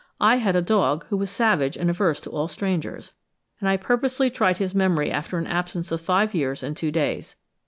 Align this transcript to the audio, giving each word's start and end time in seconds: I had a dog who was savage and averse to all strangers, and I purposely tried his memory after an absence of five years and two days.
I 0.19 0.37
had 0.37 0.55
a 0.55 0.63
dog 0.63 1.05
who 1.09 1.17
was 1.17 1.29
savage 1.29 1.77
and 1.77 1.87
averse 1.87 2.19
to 2.21 2.31
all 2.31 2.47
strangers, 2.47 3.13
and 3.59 3.69
I 3.69 3.77
purposely 3.77 4.31
tried 4.31 4.57
his 4.57 4.73
memory 4.73 5.11
after 5.11 5.37
an 5.37 5.45
absence 5.45 5.91
of 5.91 6.01
five 6.01 6.33
years 6.33 6.63
and 6.63 6.75
two 6.75 6.89
days. 6.89 7.35